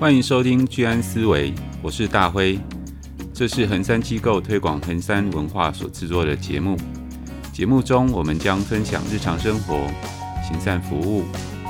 [0.00, 1.52] 欢迎收听居安思维，
[1.82, 2.56] 我是大辉。
[3.34, 6.78] 这是恒山机构推广恒山文化所制作的节目。
[7.52, 9.88] 节目中，我们将分享日常生活、
[10.40, 11.24] 行善服务、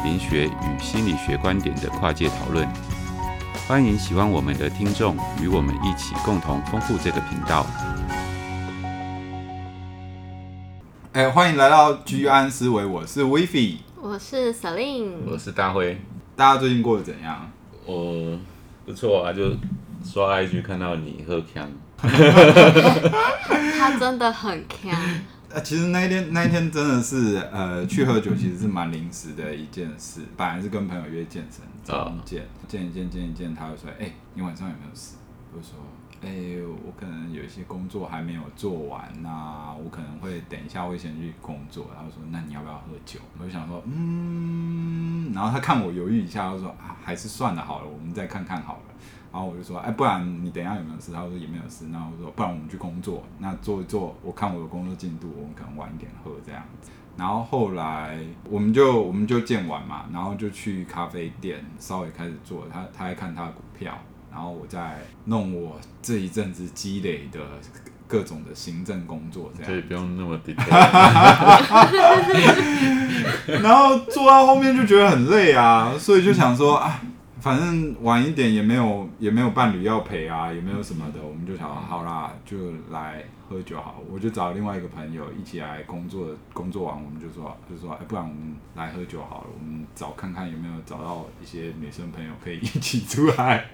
[0.05, 2.69] 灵学与心理学观点的跨界讨论。
[3.67, 7.65] 欢迎喜欢我们的听众与我们一起共同丰富这个频道。
[11.15, 15.99] 哎，欢迎来到居安思维，我是 w i f i 我是 Celine，我是大辉。
[16.37, 17.51] 大家最近过得怎样？
[17.89, 18.39] 我
[18.85, 19.51] 不错啊，就
[20.05, 22.07] 刷 IG 看到你喝康，他
[23.99, 24.93] 真的很康。
[25.49, 30.21] 呃， 其实那一天那一天真的是呃去喝酒，其实是蛮临时的一件事。
[30.37, 35.15] 本来是跟朋友约健身，找见见一见见一见，他就说：“哎、欸，你晚上有没有事？”
[35.57, 35.79] 我说
[36.21, 36.29] ：“哎、
[36.85, 48.83] 我可能有一些工作还没有做完，那我可能会等一下会先去工作。”然后说：“那你要不要喝酒？”我就想说：“嗯。”然后他看我犹豫一下，他说：“啊，还是算了好了，我们再看看好了。”
[49.31, 51.13] 然后我就说，哎，不然你等一下有没有事？
[51.13, 51.85] 他说也没有事。
[51.89, 56.91] 那我说，不然我们去工作，那做一做，我看我的工作进度，我们可能晚一点喝这样子。
[57.17, 62.67] 然后后来我们就我们就见完嘛，然后就去咖啡店稍微开始做。
[62.73, 63.99] 他他在看他的股票，
[64.31, 67.41] 然后我再弄我这一阵子积累的
[68.07, 69.71] 各种的行政工作这样。
[69.71, 70.69] 可以不用那么 detail。
[73.63, 77.01] 然后做到后面就觉得很累啊，所以就想说啊。
[77.41, 82.57] 反正晚一点也没有也没有伴侣要陪啊，也没有什么的，我们就想好啦，就
[82.91, 84.03] 来喝酒好。
[84.11, 89.47] 我就找另外一个朋友一起来工作，工作完我们就说就说，哎，不然我们来喝酒好了。
[89.59, 93.71] 我们找看看有没有找到一些女生朋友可以一起出来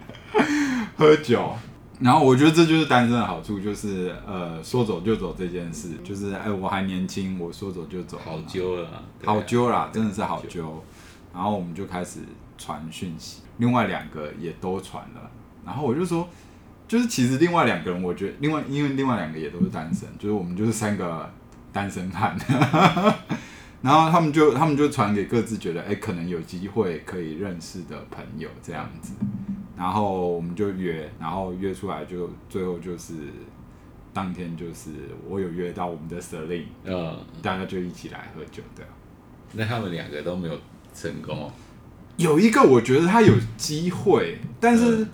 [0.97, 1.53] 喝酒。
[2.01, 10.83] 然后我觉得这就是单身的好处，就是呃说走就走这件事，就是哎我还年轻，我说走就走，好揪了，好揪啦，真的是好揪。
[11.33, 12.21] 然后我们就开始
[12.59, 13.43] 传讯息。
[13.59, 15.31] 另外两个也都传了，
[15.65, 16.29] 然后我就说，
[16.87, 21.33] 就是其实另外两个人，我觉得另外因为另外两个也都是单身，就是我们就是三个
[21.73, 22.37] 单身汉，
[23.83, 29.13] 然后他们就他们就传给各自觉得哎可能有机会可以认识的朋友这样子，
[29.77, 33.15] 然后我们就约，然后约出来就最后就是
[34.13, 34.91] 当天就是
[35.29, 38.85] 我有约到我们的 Celine，嗯，大家就一起来喝酒的，
[39.53, 40.59] 那他们两个都没有
[40.95, 41.47] 成功？
[41.47, 41.53] 哦。
[42.17, 45.05] 有一个我觉得他有机会，但是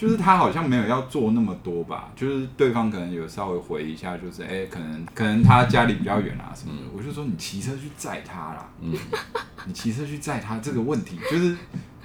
[0.00, 8.94] 就是他好像没有要做那么多吧，就是对方可能有稍微回一下，就是哎、欸，可能可能他家里比较远啊什么的，我就说你骑车去载他啦，嗯，
[9.66, 11.54] 你骑车去载他这个问题就是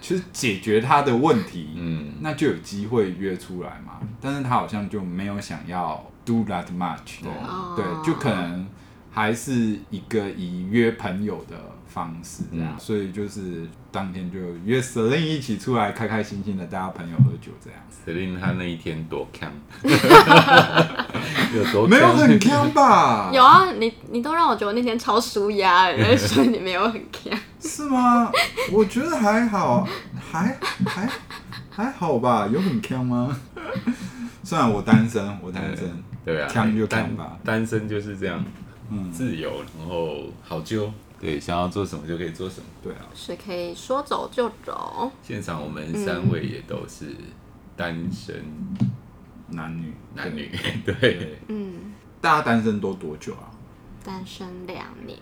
[0.02, 7.32] 其实解决他的问题，嗯，那就有机会约出来嘛，但是他好像就没有想要 do that much，对，
[7.78, 8.68] 对，就可能
[9.16, 11.56] 还是一个以约朋友的。
[11.88, 17.80] 方式这样，所以就是当天就约 Celine 一起出来，开开心心的，大家朋友喝酒这样。
[18.06, 19.48] Celine 他那一天多锵，
[21.56, 23.32] 有多没有很锵吧？
[23.34, 25.86] 有啊，你你都让我觉得那天超舒压，
[26.18, 27.34] 所以你没有很锵。
[27.62, 28.30] 是吗？
[28.74, 29.88] 我觉得还好，
[30.20, 31.10] 还还
[31.70, 32.46] 还好吧？
[32.52, 33.40] 有很锵吗？
[34.44, 35.90] 虽然我单身，我单身，
[36.26, 38.65] 对啊，锵就锵吧，单身就是这样，嗯，
[39.12, 40.92] 自由，然后好揪。
[41.18, 42.68] 对，想要做什么就可以做什么。
[42.84, 45.10] 对啊，是可以说走就走。
[45.24, 47.16] 现场我们三位也都是
[47.76, 48.44] 单身，
[49.48, 49.94] 男女。
[50.14, 50.52] 男女。
[50.86, 51.38] 对， 对。
[51.48, 53.50] 嗯，大家单身都多久啊？
[54.04, 55.18] 单身两年，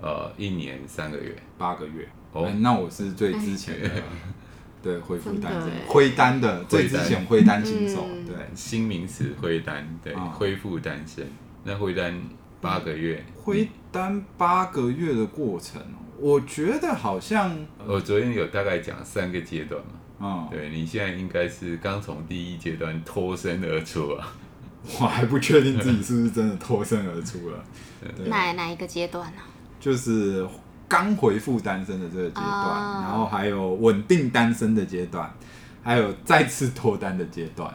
[0.00, 2.08] 呃，一年三个月，八个月。
[2.32, 3.90] 哦，那我是最之前的，
[4.80, 11.28] 对，恢复单身，灰单的，最之前灰单新手，对，新名词灰单，对，恢复单身，
[11.64, 12.14] 那灰单。
[12.62, 15.82] 八个月，回单八个月的过程，
[16.18, 19.90] 我觉得好像我昨天有大概讲三个阶段嘛，
[20.20, 24.32] 嗯，对，你现在应该是刚从第一阶段脱身而出啊，
[25.00, 27.64] 我还不确定自己是不是真的脱身而出了，
[28.16, 28.28] 对。
[28.28, 29.42] 哪哪一个阶段呢？
[29.80, 30.46] 就是
[30.86, 35.28] 刚回复单身的这个阶段，哦、然后还有稳定单身的阶段，
[35.82, 37.68] 还有再次脱单的阶段。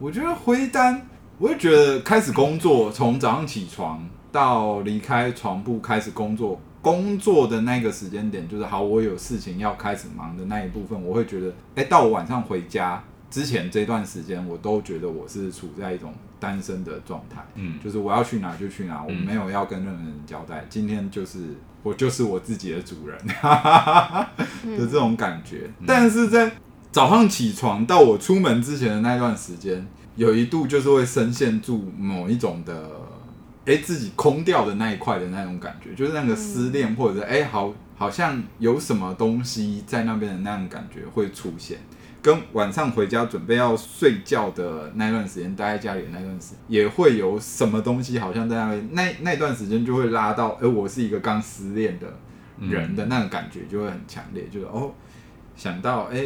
[0.00, 1.06] 我觉得回单，
[1.38, 4.04] 我就觉得开始工作，从早上起床。
[4.32, 21.38] 到离开床铺开始工作，工作的那个时间点就是好，我有事情要开始忙的那一部分，我会觉得，哎，到我晚上回家之前这段时间，我都觉得我是处在一种单身的状态，嗯，就是我要去哪就去哪，我没有要跟任何人交代，嗯、今天就是
[21.82, 24.30] 我就是我自己的主人，哈哈哈
[24.64, 25.70] 的这种感觉。
[25.78, 26.50] 嗯、但是在
[26.90, 29.86] 早上起床到我出门之前的那段时间，
[30.16, 33.01] 有一度就是会深陷住某一种的。
[33.64, 41.78] 哎，自己空掉的那一块的那种感觉，就是那个失恋，或者是哎，好，好像有什么东西在那边的那种感觉会出现。
[42.20, 52.06] 跟晚上回家准备要睡觉的那段时间，待在家里的那段时间，也会有什么东西好像在那边那那段时间就会拉到，哎，我是一个刚失恋的
[52.60, 54.92] 人的那个感觉就会很强烈，就是哦。
[55.54, 56.16] 想到哎、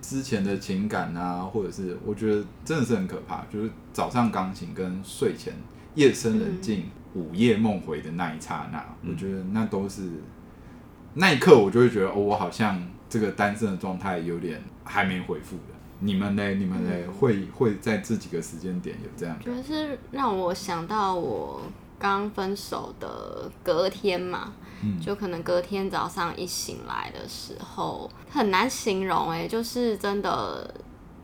[0.00, 5.52] 之前的情感啊，或者是我觉得真的是很可怕，就是早上刚醒跟睡前
[5.94, 6.84] 夜深人静、
[7.14, 10.02] 嗯、午夜梦回的那一刹那，嗯、我觉得那都是
[11.14, 15.74] 那一刻，我就会觉得哦，我好像这个单身的状态有点还没恢复的。
[15.98, 16.54] 你们呢？
[16.54, 16.90] 你们呢？
[17.06, 19.36] 嗯、会会在这几个时间点有这样？
[19.38, 21.62] 就是让我想到我
[21.98, 24.52] 刚分手的隔天嘛。
[24.98, 30.74] 就可能隔天早上一醒来的时候，很难形容哎，就是真的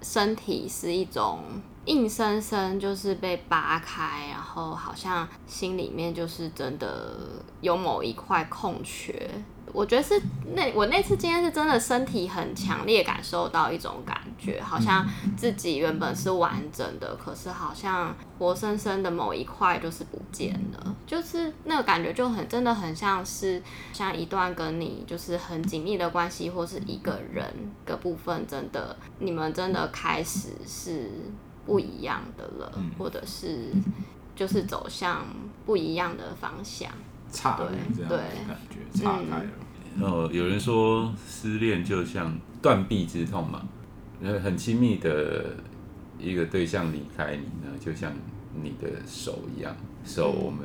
[0.02, 1.38] 身体是一种
[1.86, 7.16] 硬生生就是被扒开，然后好像心里面就是真的
[7.60, 9.28] 有某一块空缺。
[9.72, 10.18] 我觉得是
[10.54, 15.04] 那我那次今天是真的身体很强烈感受到一种感觉，好像
[15.36, 23.62] 自己原本是完整的，可是好像活生生的某一块就是不见了，就是那个感觉就很真的很像是
[23.92, 27.44] 像一段跟你就是很紧密的关系，或是一个人
[27.84, 31.10] 的部分，真的你们真的开始是
[31.66, 33.72] 不一样的了，或者是
[34.34, 35.26] 就是走向
[35.66, 36.90] 不一样的方向。
[37.32, 39.50] 差了这样感觉，岔开了。
[40.00, 43.68] 然后有人说失恋就像断臂之痛嘛，
[44.42, 45.56] 很亲密的
[46.18, 48.12] 一个对象离开你呢，就像
[48.54, 50.60] 你的手一样，手我们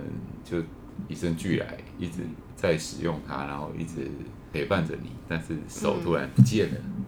[0.45, 0.59] 就
[1.07, 2.21] 与生俱来，一直
[2.55, 4.09] 在使用它，然后一直
[4.53, 6.77] 陪伴着你，但是手突然不见了。
[6.85, 7.00] 嗯，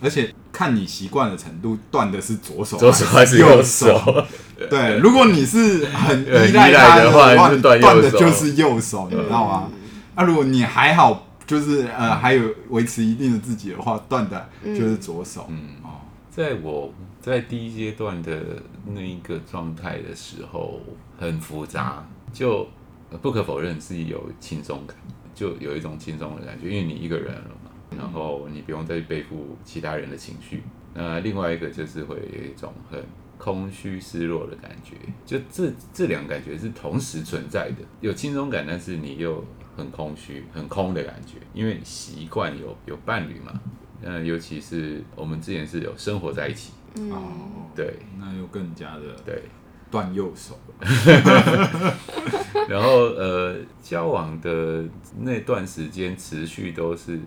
[0.00, 4.26] 而且看你习惯的程度，断的是左手，左手还是右手？
[4.70, 9.68] 对，如果你是很依赖他的话，断的就是右手，你知道吗？
[10.14, 15.46] 那如果你还好，就是呃还有维持一定的自己的话，断的就是左手。
[15.48, 15.70] 嗯。
[15.82, 16.00] 哦，
[16.30, 18.40] 在我在第一阶段的
[18.94, 20.80] 那一个状态的时候，
[21.18, 22.68] 很复杂，就
[23.20, 24.96] 不可否认自己有轻松感，
[25.34, 27.34] 就有一种轻松的感觉，因为你一个人
[27.96, 30.62] 然后你不用再背负其他人的情绪。
[30.94, 33.02] 那另外一个就是会有一种很。
[33.38, 34.94] 空虚、失落的感觉，
[35.26, 39.44] 就这这两个感觉是同时存在的，有轻松感，但是你又
[39.76, 43.52] 很空虚、很空的感觉，因为习惯有有伴侣嘛，
[44.00, 46.70] 嗯，尤其是我们之前是有生活在一起，
[47.10, 49.42] 哦，对，那又更加的对。
[49.90, 50.58] 断右手，
[52.66, 54.82] 然后呃，交往的
[55.20, 57.20] 那段时间持续都是，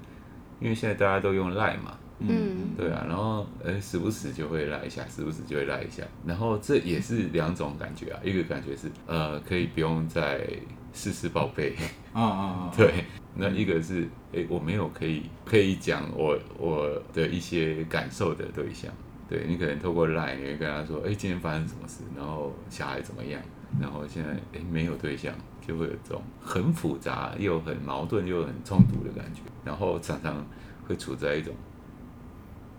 [0.60, 1.98] 因为现在大家都用 Line 嘛。
[2.18, 10.48] 嗯，对啊，然后呃，时不时就会赖一下，时不时就会赖一下，然后这也是两种感觉啊，一个感觉是呃，可以不用再
[10.94, 11.75] 事事报备，
[12.13, 13.04] 啊啊啊， 对，
[13.36, 18.90] 那一个是哎，我没有可以可以讲我我的一些感受的对象，
[19.28, 23.42] 对，你可能透过赖，你会跟他说，哎，今天发生什么事，然后小孩怎么样，
[23.78, 25.36] 然后现在哎没有对象，
[25.68, 30.46] 就会有这种很复杂又很矛盾又很冲突的感觉，然后常常
[30.88, 31.54] 会处在一种。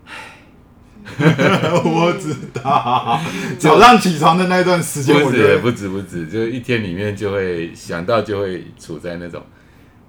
[0.05, 0.13] 唉
[1.85, 3.21] 我知道，
[3.59, 9.41] 早上起床的那段时间，不止不止不止，就一天里面就会想到，就会处在那种，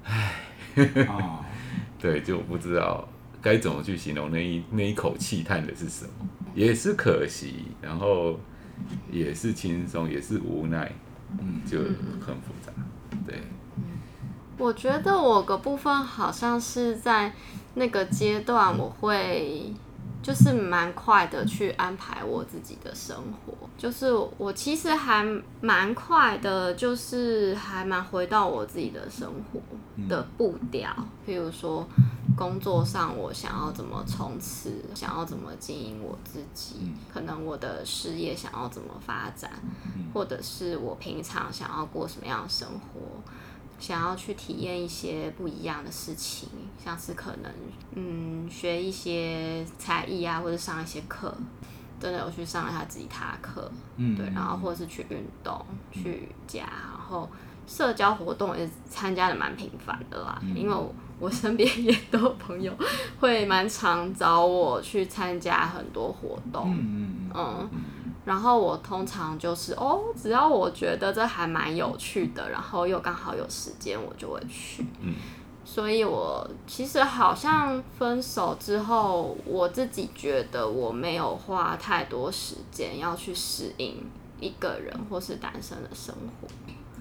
[0.04, 0.32] 唉，
[2.00, 3.06] 对，就不知道
[3.42, 6.10] 该怎么去形容那一那一口气叹的是什么，
[6.54, 8.40] 也是可惜，然后
[9.10, 10.90] 也是轻松，也是无奈，
[11.38, 11.78] 嗯，就
[12.24, 12.72] 很复杂，
[13.26, 13.42] 对。
[14.56, 17.32] 我觉得我个部分好像是在
[17.74, 19.72] 那个阶段，我会。
[20.20, 25.24] 就是蛮快的去安排我自己的生活，就是我其实还
[25.60, 29.60] 蛮快的，就是还蛮回到我自己的生活
[30.08, 30.90] 的步调。
[31.26, 31.86] 譬如说
[32.38, 39.50] 工作上，我想要怎么冲刺，想要怎么经营我自己，可能我的事业想要怎么发展，
[40.14, 43.00] 或者是我平常想要过什么样的生活。
[43.80, 46.48] 想要去体验一些不一样的事情，
[46.84, 47.52] 像是可能
[47.92, 51.32] 嗯学一些才艺啊，或者上一些课，
[52.00, 57.30] 真的有去上一下吉他课，嗯，对，然后或者是去运动、去家，然后
[57.68, 62.72] 社交活动也参加的蛮频繁的啦，嗯、因为我，我身边 也都有朋友
[63.20, 67.30] 会蛮常找我去参加很多活动，嗯。
[67.34, 67.70] 嗯
[68.24, 74.84] 然后我通常就是哦，只要我觉得这还蛮有趣的，然后又刚好有时间，我就会去。
[75.00, 75.14] 嗯，
[75.64, 83.96] 所以我其实好像分手之后，我自己觉得我没有花太多时间要去适应
[84.40, 86.48] 一个人或是单身的生活。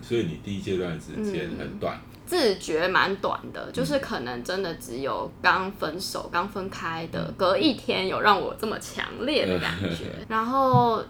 [0.02, 2.00] 所以你第一阶段时间很短。
[2.28, 10.14] 自觉蛮短的，就是可能真的只有刚分手、刚分开的隔一天有让我这么强烈的感觉。
[10.28, 11.04] 然后，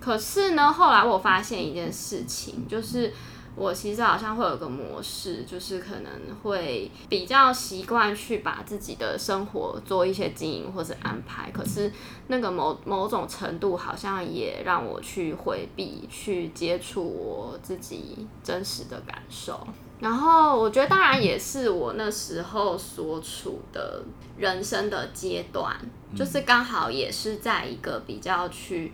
[0.00, 3.12] 可是呢，后来我发现一件事情，就是。
[3.54, 6.10] 我其实好像会有个模式，就是可能
[6.42, 11.92] 会比较习惯去把自己的生活做一些经营或者安排，可是
[12.28, 19.60] 那个某某种程度好像也让我去回避去接触我自己真实的感受。
[20.02, 24.02] 然后我觉得当然也是我那时候所处的
[24.36, 25.76] 人生的阶段，
[26.16, 28.92] 就是刚好也是在一个比较去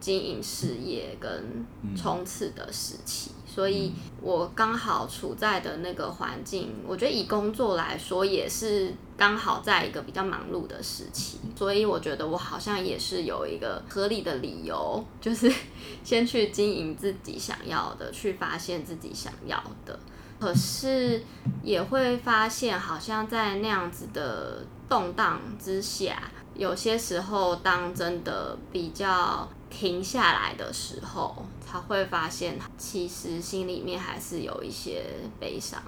[0.00, 3.32] 经营事业跟冲刺的时期。
[3.46, 11.38] 所以我刚好处在的那个环境，我觉得以工作来说，也是刚好在一个比较忙碌的时期。
[11.54, 15.52] 所以我觉得我好像也是有一个合理的理由，就是
[16.02, 19.98] 先去经营自己想要的，去发现自己想要的。
[20.38, 21.22] 可是
[21.62, 26.16] 也会发现，好像在那样子的动荡之下，
[26.54, 31.46] 有些时候当真的比较停下来的时候。
[31.68, 35.02] 才会发现，其实心里面还是有一些
[35.40, 35.82] 悲伤。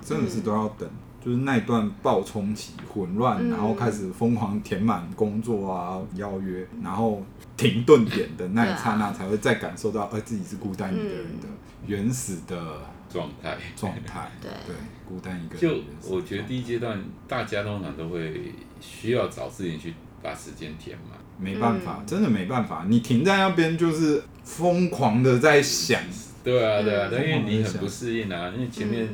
[0.00, 7.20] 真的是都要等，嗯、就是那段暴冲期混乱，嗯、然后开始疯狂填满工作啊、邀约，然后
[7.56, 11.48] 停顿点的那一刹那，才会再感受到，呃，自己是孤单一个人的
[11.86, 13.56] 原始的状态。
[13.76, 14.74] 状态， 对对，
[15.08, 15.60] 孤单一个人。
[15.60, 15.82] 就
[16.14, 16.98] 我觉得第一阶段，
[17.28, 21.18] 大家通常都会需要找事情去把时间填满。
[21.38, 26.00] 没办法，真的没办法，你停在那边就是疯狂的在想。
[26.42, 29.08] 对啊，对啊，因为你很不适应啊，因为前面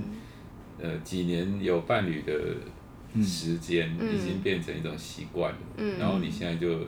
[0.81, 2.33] 呃几年有伴侣的
[3.25, 5.53] 时间已经变成一种习惯，
[5.99, 6.79] 然后你现在就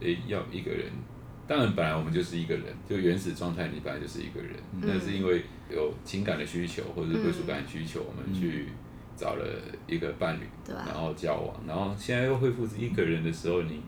[0.00, 0.90] 诶要一个人，
[1.50, 4.54] 当然本来我们就是一个人，就原始状态你本来就是一个人，
[4.86, 8.68] 但是因为有情感的需求或者归属感的需求，我们去
[9.16, 9.44] 找了
[9.88, 13.80] 一个伴侣，然后交往，然后现在又恢复一个人的时候，你。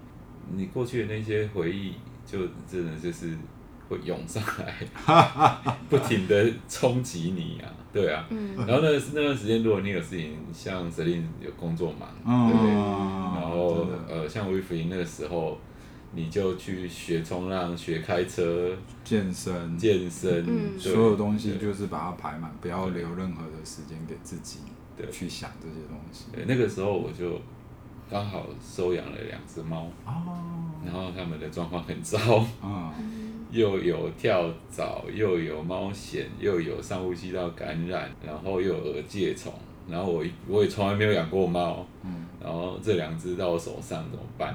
[0.55, 1.95] 你过去的那些回忆，
[2.27, 3.29] 就真的就是
[3.89, 8.27] 会涌上来， 不停的冲击你啊，对啊。
[8.29, 12.73] 嗯、然后那那段时间，如果你有事情，像 Celine 有工作忙，嗯、对不对？
[12.73, 15.57] 然后呃，像 Wifrey 那个时候，
[16.15, 24.59] 你就去学冲浪、学开车、健身、健身，嗯、所有东西就是把它排满，不要留任何的时间给自己，
[24.97, 26.27] 的，去想这些东西。
[26.33, 27.41] 对，那个时候我就。
[28.11, 29.89] 刚好收养了两只猫，
[30.85, 32.19] 然后他们的状况很糟，
[33.51, 39.51] 又有跳蚤，又有猫藓，又有上呼吸道感染，然后又有耳疥虫，
[39.89, 41.87] 然后我我也从来没有养过猫，
[42.39, 44.55] 然后这两只到我手上怎么办？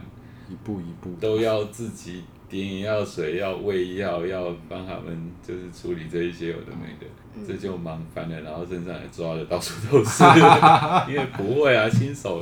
[0.49, 1.11] 一步一步。
[1.19, 2.23] 都要自己。
[2.49, 8.39] 点眼药水，要喂药，要帮他们就是处理这一些有的没的，嗯、这就忙翻了。
[8.39, 10.23] 然后身上也抓的到处都是，
[11.11, 12.41] 因为不会啊，新手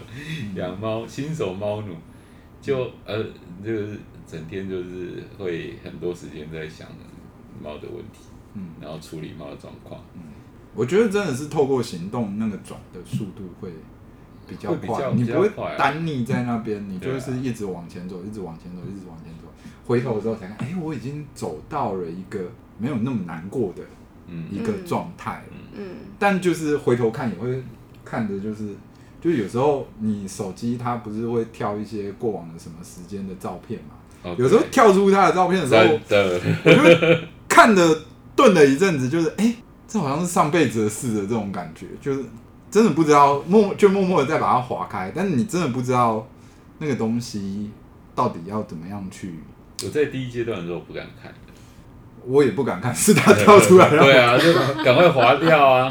[0.53, 1.95] 养猫，新手猫奴，
[2.61, 3.17] 就呃
[3.63, 3.97] 就是
[4.27, 6.87] 整天就是会很多时间在想
[7.59, 8.19] 猫的问题，
[8.53, 10.21] 嗯，然后处理猫的状况，嗯，
[10.75, 13.71] 我觉得真的是透过行动，那个转的速度会
[14.47, 19.47] 比较快，你不会单腻在那边，你就是一直往前走，一直往前走，一直往前走。
[19.85, 22.39] 回头的时候才看，哎、欸，我已经走到了一个
[22.77, 23.83] 没有那么难过的
[24.49, 25.53] 一个状态了。
[25.73, 27.63] 嗯，嗯，但就是回头看也会
[28.03, 28.69] 看着，就是
[29.21, 36.41] 就有时候你手机它不是会跳一些过往的什么时间的照片嘛？Okay, 有时候跳出他的照片的时候，的。
[36.63, 38.01] 我就看的
[38.35, 39.55] 顿了一阵子，就是哎、欸，
[39.87, 42.23] 这好像是上辈子的事的这种感觉，就是
[42.75, 46.27] 真的不知道默就默默的再把它划开，但是你真的不知道
[46.79, 47.71] 那个东西
[48.13, 49.39] 到底要怎么样去。
[49.81, 51.33] 我在第一阶段的时候不敢看，
[52.25, 54.03] 我也不敢看，是他跳出来了。
[54.03, 54.51] 对啊，就
[54.83, 55.89] 赶快划掉啊！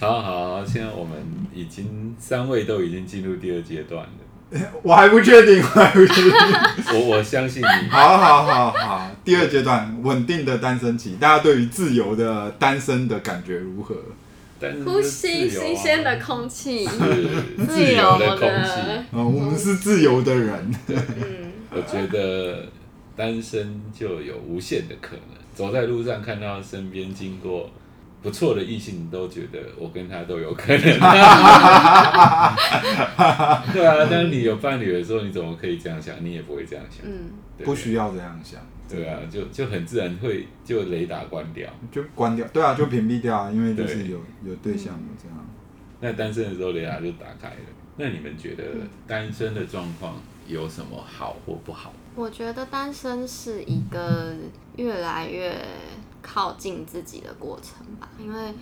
[0.00, 1.18] 好好，现在我们
[1.52, 6.32] 已经三位都已经进入第二阶段了， 我还不确定，我还不确定。
[6.94, 7.90] 我我相信你。
[7.90, 13.96] 好好好好，第二阶段稳定的单身期，大家对于自由的单身的感觉如何？
[14.84, 16.86] 呼吸新鲜的空气，
[17.68, 18.70] 自由的空气。
[19.10, 20.74] 嗯，我们是自由的人。
[20.86, 22.66] 嗯，我觉得
[23.16, 25.22] 单身就有无限的可能。
[25.52, 27.68] 走在路上看到身边经过
[28.22, 30.82] 不错的异性，都觉得我跟他都有可能。
[33.72, 36.14] 对啊，当你有伴侣的时候，你怎么可以这样想？
[36.24, 37.04] 你也不会这样想。
[37.04, 37.32] 嗯，
[37.64, 38.60] 不需要这样想。
[38.88, 42.46] 对啊，就就很自然会就雷达关掉，就关掉。
[42.48, 45.46] 对啊，就屏蔽掉啊，因为就是有对有对象了这样。
[46.00, 47.56] 那单身的时候雷达就打开了。
[47.96, 48.64] 那你们觉得
[49.06, 51.92] 单身的状况有什么好或不好？
[52.14, 54.34] 我觉得单身是一个
[54.76, 55.54] 越来越
[56.22, 58.52] 靠近自己的过程吧，因为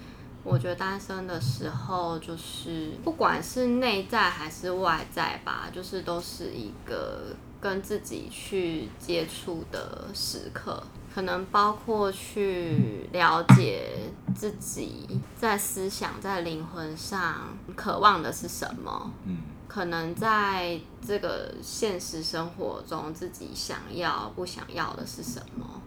[0.44, 7.34] 我觉得单身的时候，就是不管是内在还是外在吧，就是都是一个
[7.64, 10.82] 跟自己去接触的时刻，
[11.14, 13.88] 可能包括去了解
[14.34, 19.10] 自己在思想、在灵魂上渴望的是什么。
[19.24, 25.80] 嗯，可能在这个现实生活中，自己想要不想要的是什么。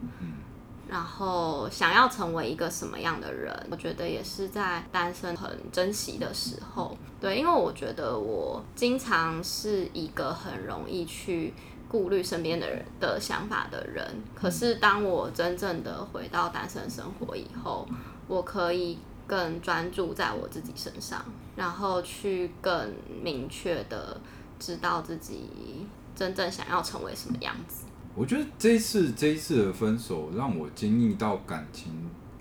[0.89, 6.97] 然后想要成为一个什么样的人，我觉得也是在单身很珍惜的时候。
[7.19, 11.53] 对，因为我觉得我经常是一个很容易去
[11.89, 14.05] 顾虑身边的人的想法的人。
[14.33, 17.85] 可是当我真正的回到单身生活以后，
[18.27, 21.25] 我可以更专注在我自己身上，
[21.55, 24.17] 然后去更明确的
[24.57, 27.86] 知道自己真正想要成为什么样子。
[28.17, 31.93] 我觉得这一次这一次的分手让我经历到感情，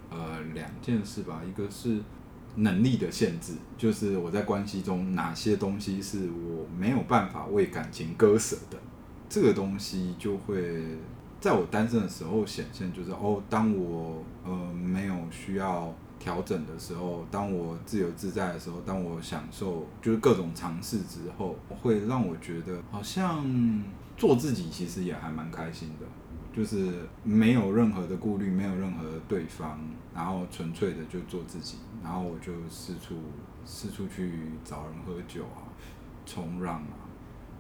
[0.08, 1.42] 呃，两件事吧。
[1.46, 2.00] 一个是
[2.54, 8.78] 能力的限制，就是我在关系中哪些东西是我没有办法为感情割舍的，
[9.28, 10.82] 这个东西就会
[11.42, 12.90] 在我单身的时候显现。
[12.90, 23.44] 就是哦，当我呃没有需要调整的时候，当我自由自在的时候，当我享受就是各种尝试之后，会让我觉得好像。
[24.16, 26.06] 做自己其实也还蛮开心的，
[26.56, 29.78] 就是没有任何的顾虑，没有任何的对方，
[30.14, 33.16] 然后纯粹的就做自己，然后我就四处
[33.64, 34.32] 四处去
[34.64, 35.68] 找人喝酒啊，
[36.24, 36.96] 冲浪啊，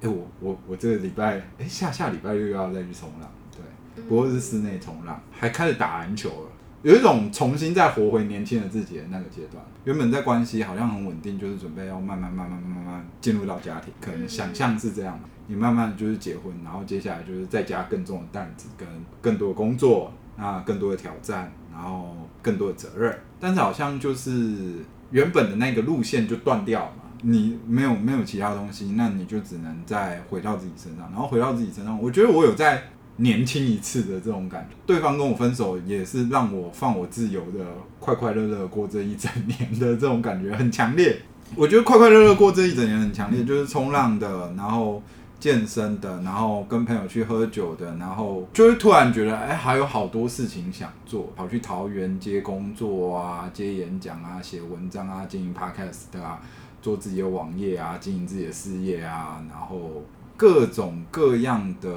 [0.00, 6.50] 哎、欸，我我我这个礼拜，哎、欸，下下礼拜又要再去冲浪，对，不过是室内冲浪，还开始打篮球了，
[6.86, 9.60] 有一种重新再活回年轻的自己的那个阶段。
[9.82, 15.18] 原本在关系好像很稳定，就是准备要慢慢慢慢慢慢进入到家庭，可能想象是这样。
[15.48, 18.86] 你慢慢就是结婚，然后接下来就是再加更重的担子，跟
[19.20, 23.18] 更多的工作，那更多的挑战，然后更多的责任。
[23.40, 32.00] 但是好像就是原本的那个路线就断掉了嘛，你没有没有其他东西，那你就只能再回到自己身上，然后回到自己身上。
[32.00, 32.80] 我觉得我有在
[33.16, 34.76] 年轻一次的这种感觉。
[34.86, 37.64] 对方跟我分手也是让我放我自由的，
[38.00, 41.20] 快快乐乐过这一整年的这种感觉很强烈。
[41.54, 45.02] 我觉得快快乐乐过这一整年很强烈，就是冲浪的，然后。
[45.38, 56.40] 健身的，然后跟朋友去喝酒的，然后就会突然觉得，哎，还有好多事情想做，跑去桃园接工作啊，接演讲啊，写文章啊，经营 podcast 啊，
[56.80, 60.02] 做自己的网页啊，经营自己的事业啊，然后
[60.38, 61.90] 各种各样的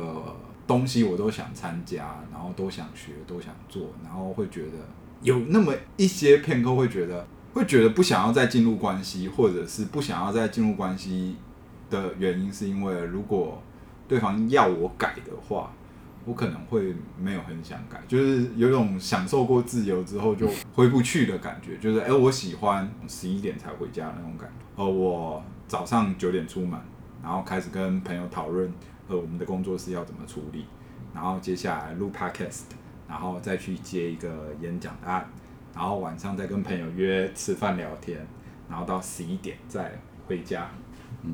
[0.69, 4.77] 东西我都想参加，然后都想学，都想做，然后会觉得
[5.21, 11.35] 有那么一些片刻会觉得，会觉得不想要再进入关系，或者是不想要再进入关系。
[11.89, 13.59] 的原因是因为，如果
[14.07, 15.73] 对方要我改的话，
[16.23, 26.79] 我可能会没有很想改，就是有种享受过自由之后就回不去的感觉，就是哎、我喜欢十一点才回家那种感觉，而，我早上九点出门，
[27.23, 28.71] 然后开始跟朋友讨论，
[29.09, 30.65] 呃，我们的工作室要怎么处理，
[31.13, 32.61] 然后接下来录 podcast，
[33.07, 34.29] 然后再去接一个
[34.61, 35.27] 演讲的案，
[35.75, 38.25] 然后晚上再跟朋友约吃饭聊天，
[38.69, 39.91] 然后到十一点再
[40.27, 40.69] 回家。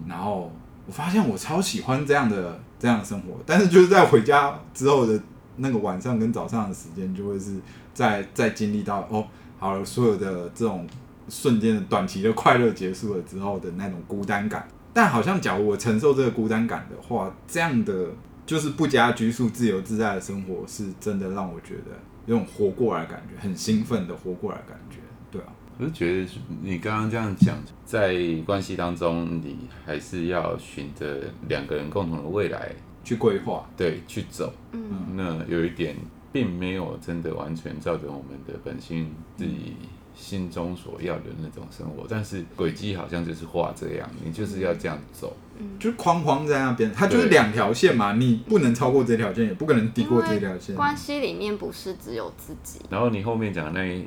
[0.08, 0.52] 然后
[0.88, 5.22] 我发现我超喜欢这样的这样的生活，但是就是在回家之后的
[5.58, 7.60] 那个晚上跟早上的时间，就会是
[7.94, 9.28] 在在经历到哦，
[9.60, 10.88] 好了，所有的这种
[11.28, 14.66] 瞬间的短期的快乐结束了之后的那种孤单感。
[14.96, 18.08] 但好像假如我承受这个孤单感的话，这样的
[18.46, 21.92] 就是不加拘束、自由自在的生活，是真的让我觉得
[22.26, 25.48] 有种活过来的感觉，很兴奋的活过来的感觉，对啊。
[25.78, 26.30] 我是觉得
[26.62, 32.72] 你刚刚这样讲，在关系当中，你还是要循着两个人共同的未来
[33.04, 34.54] 去规划，对，去走。
[34.72, 35.94] 嗯，那有一点，
[36.36, 39.78] 并没有真的完全照着我们的本心自己
[40.14, 50.76] 心中所要的那种生活，但是轨迹好像就是画这样，你就是要这样走，嗯，就是框框在那边，它就是两条线嘛，你不能超过这条线，也不可能抵过这条线。
[50.76, 52.82] 关系里面不是只有自己。
[52.90, 54.04] 然后你后面讲的那一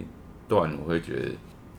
[0.46, 1.30] 段，我会觉得。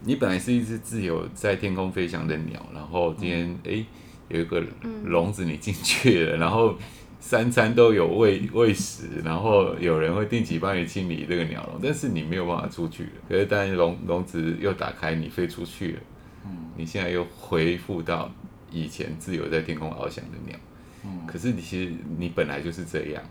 [0.01, 3.85] 你本来是一只自由在天空飞翔的鸟，然后今天哎、嗯欸、
[4.29, 4.63] 有一个
[5.03, 6.73] 笼子你进去了，然后
[7.19, 13.09] 三餐都有喂喂食，然后有人会定期帮你清理这个鸟笼，但是你没有办法出去了。
[13.27, 15.99] 可是当笼笼子又打开，你飞出去了，
[16.45, 18.31] 嗯，你现在又恢复到
[18.71, 20.57] 以前自由在天空翱翔的鸟，
[21.05, 23.21] 嗯，可是你其实你本来就是这样，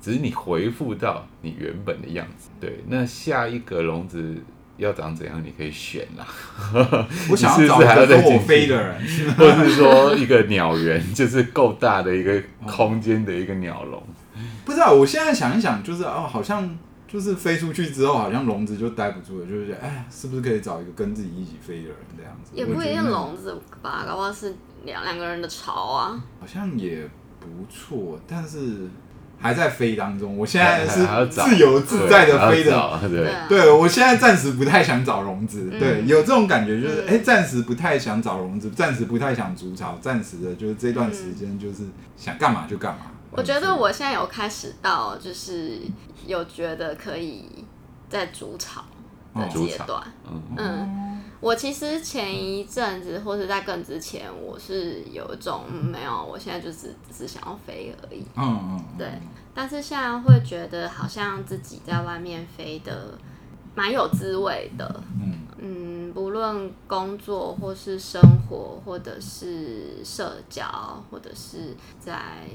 [0.00, 2.48] 只是你恢复到你原本的样子。
[2.60, 4.36] 对，那下一个笼子。
[4.76, 5.42] 要长怎样？
[5.44, 6.26] 你可以选啦。
[7.30, 9.00] 我想要找一个跟我飞的人，
[9.36, 14.02] 或者是说一个鸟园，就是够大的一个空间的一个鸟笼。
[14.64, 16.76] 不知道，我现在想一想，就是哦，好像
[17.08, 22.50] 就是飞出去之后，好像笼子就待不住了，就是哎，是不是可以找一个跟自己一起飞的人这样子？
[22.54, 26.22] 也不一定笼子吧，搞不好是两两个人的巢啊。
[26.40, 27.08] 好像也
[27.40, 28.88] 不错，但是。
[29.38, 33.00] 还在飞当中，我现在是 自由自在的飞的。
[33.02, 41.84] 对，对我现在暂时不太想找笼子，嗯、对，有这种感觉，就是哎，暂、欸、时不太想找融资，暂时不太想筑巢，暂时的，就是这段时间就是
[42.16, 43.12] 想干嘛就干嘛。
[43.30, 45.80] 我觉得我现在有开始到，就是
[46.26, 47.44] 有觉得可以
[48.08, 48.84] 在筑巢
[49.34, 50.02] 的阶段，
[50.56, 51.15] 嗯。
[51.36, 58.24] 嗯我其实前一阵子，或者在更之前，我是有一种没有，我现在就只只是想要飞而已。
[58.36, 59.06] 嗯嗯，对。
[59.54, 63.18] 但是现在会觉得好像自己在外面飞的
[63.74, 65.02] 蛮有滋味的。
[65.20, 70.64] 嗯嗯，不论工作或是生活，或者是社交，
[71.10, 72.48] 或者是在。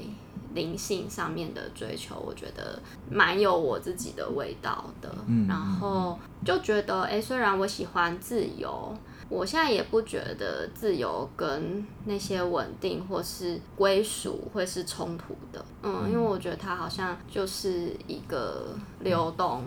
[0.54, 5.14] 灵性上面的追求，我觉得蛮有我自己的味道的。
[5.26, 8.94] 嗯，然后就觉得，哎，虽然我喜欢自由。
[9.32, 19.64] 我现在也不觉得自由跟那些稳定或是归属会是冲突的，嗯，因为我觉得它好像就是一个流动，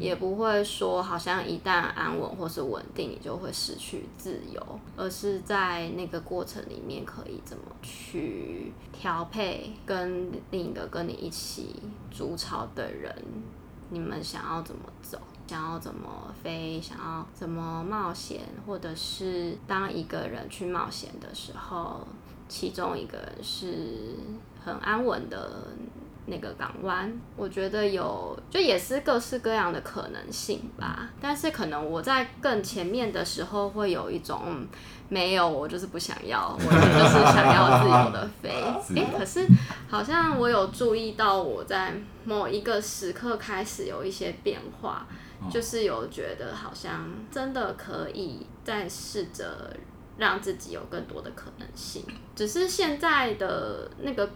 [0.00, 13.14] 也不会说好像一旦安稳或是稳定，你就会失去自由，而是在那个过程里面可以怎么去调配，跟另一个跟你一起筑巢的人，
[13.90, 15.18] 你们想要怎么走。
[15.46, 22.06] 想要怎么飞，想要怎么冒险，或者是当一个人去冒险的时候，
[22.48, 24.16] 其中一个人是
[24.64, 25.68] 很安稳的
[26.26, 31.10] 那个港湾，我觉得有就也是各式各样的可能性吧。
[31.20, 34.66] 但是可能我在更前面的时候会有一种。
[35.08, 38.48] 没有，我就是不想要，我就是想要自由的飞。
[38.96, 39.46] 哎、欸，可是
[39.86, 41.92] 好像我有注意到，我在
[42.24, 45.06] 某一个时刻开始有一些变化，
[45.50, 49.74] 就是有觉得好像真的可以再试着
[50.18, 52.04] 让自己有更多的可能性。
[52.34, 54.30] 只是现在的那个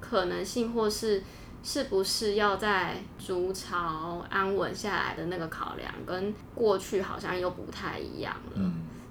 [0.00, 1.22] 可能性，或是
[1.62, 8.60] 是不是要在筑巢安稳下来的那个考量，跟过去好像又不太一样了。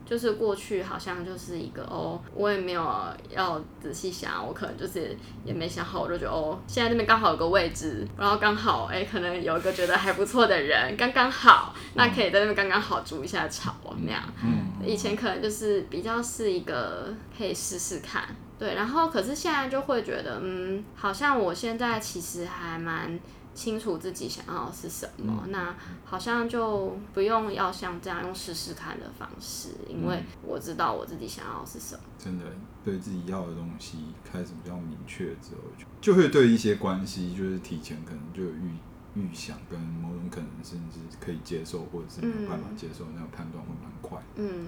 [0.06, 2.84] 就是过去好像就是一个哦，我也没有
[3.30, 13.74] 要仔细想，我可能就是也没想好，我就觉得哦，现在这边刚好有个位置，然后刚好哎，可能有一个觉得还不错的人，刚刚好，那可以在那边刚刚好煮一下炒
[14.06, 14.22] 那样。
[14.44, 18.24] 嗯，以前可能就是比较是一个可以试试看，
[18.60, 23.20] 对，然后可是现在就会觉得，嗯，好像我现在其实还蛮。
[23.56, 32.02] 清楚自己想要的是什么，嗯，那好像就不用要像这样用试试看的方式，因为我知道我自己想要的是什么。
[32.20, 32.44] 真的，
[32.84, 35.62] 对自己要的东西开始比较明确之后，
[36.02, 38.76] 就会对一些关系就是提前可能就有预
[39.13, 44.22] 预想，跟某种可能甚至可以接受，或者是没有办法接受，那个判断会蛮快。
[44.36, 44.68] 嗯，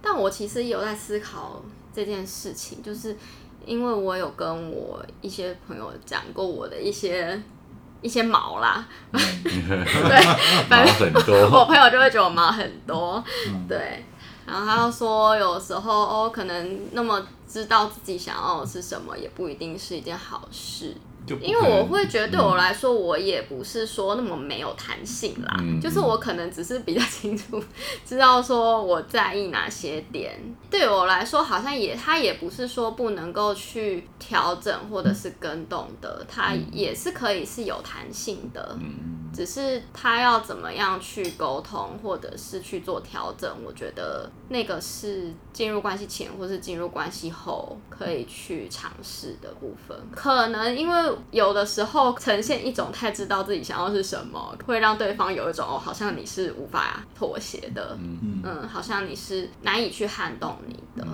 [0.00, 3.14] 但我其实有在思考这件事情，就是
[3.66, 7.38] 因为我有跟我一些朋友讲过我的一些。
[8.02, 10.22] 一些毛啦，嗯、 对，
[10.68, 14.04] 反正很多， 我朋友就会觉得我毛很多，嗯、对，
[14.44, 20.96] 然后他又说有时候哦，可能那么知道自己想要的是什么，也不一定是一件好事。
[21.40, 27.62] 因为我会觉得对我来说，我也不是说那么没有弹性啦，嗯、就是我可能只是比较 清楚
[28.04, 30.32] 知道说我在意哪些点。
[30.70, 38.76] 对我来说，好像也它也不是说不能够去调整或者是更动的，它也是可以是有弹性的。
[39.34, 49.96] 只是他要怎么样去沟通，或者是去做调整，我觉得那个是进入关系前或是进入关系后可以去尝试的部分。
[50.14, 61.06] 可能因为有的时候呈现一种太知道自己想要是什么，会让对方有一种哦，好像你是无法妥协的，嗯，嗯，好像你是难以去撼动你的。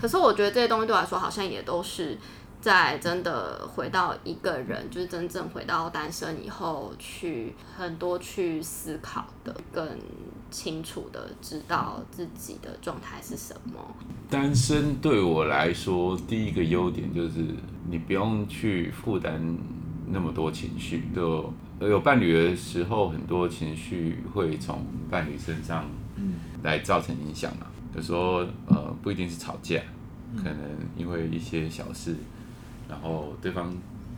[0.00, 2.18] 可是我觉得这些东西对我来说，好像也都是。
[2.62, 9.98] 在真的回到一个人，就是真正回到单身以后，去很多去思考的，更
[10.48, 13.80] 清楚的知道自己的状态是什么。
[14.30, 17.44] 单身对我来说，第一个优点就是
[17.88, 19.40] 你不用去负担
[20.06, 21.04] 那么多情绪。
[21.14, 25.84] 就有伴侣的时候，很多情绪会从伴侣身上
[26.62, 27.66] 来造成影响嘛。
[27.94, 29.80] 有时候呃，不一定是吵架，
[30.36, 30.56] 可能
[30.96, 32.16] 因为一些小事。
[32.88, 33.72] 然后对方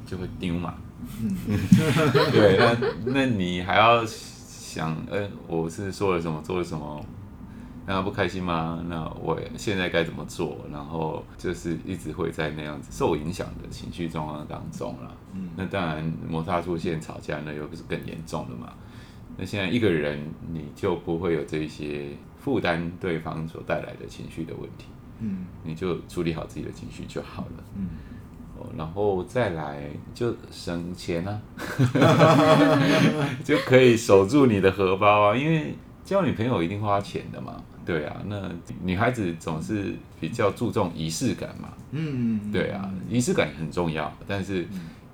[0.05, 0.75] 就会丢嘛，
[2.33, 7.05] 对，那那你还要想，呃，我是说了什么，做了什么，
[7.87, 8.83] 让他不开心吗？
[8.89, 10.59] 那我现在该怎么做？
[10.73, 15.17] 然后就是一直会在那样子受影响的情绪状况当中了。
[15.35, 18.73] 嗯，那当然摩擦出现吵架，那又不是更严重了嘛？
[19.37, 20.19] 那现在一个人
[20.53, 24.87] 你就不会有这些负担对方所带来的情绪的问题，
[25.19, 27.89] 嗯，你就处理好自己的情绪就好了，嗯，
[28.57, 31.43] 哦，然后再来就省钱啊，
[33.43, 37.61] 就可以守住你的荷包啊，因为交女朋友一定花钱的嘛。
[37.85, 38.51] 对啊，那
[38.83, 41.73] 女孩子总是比较注重仪式感嘛。
[41.93, 44.67] 嗯，对啊，仪式感很重要，但是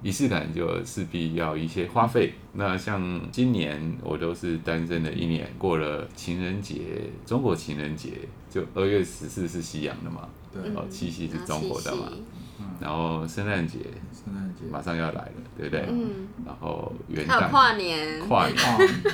[0.03, 2.33] 仪式感就势必要一些花费。
[2.55, 6.81] 那像今年我都是单身的一年，过了情人节，
[7.27, 8.13] 中国情人节
[8.49, 12.11] 就二月十四是西洋的嘛，对，哦，七夕是中国的嘛。
[12.81, 13.79] 然后圣诞节，
[14.13, 15.85] 圣诞节马上要来了，对不对？
[15.89, 16.29] 嗯。
[16.47, 18.57] 然后元旦，还有跨年，跨年，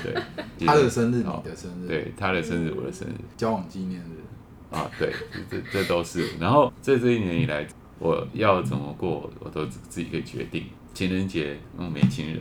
[0.03, 0.67] 对。
[0.67, 5.13] 他的生日，你的生日，对，他的生日，我的生日，交往纪念日，啊，对，
[5.51, 6.37] 这这都是。
[6.39, 7.67] 然后这这一年以来，
[7.99, 10.65] 我要怎么过，我都自己可以决定。
[10.95, 12.41] 情人节，嗯，没情人，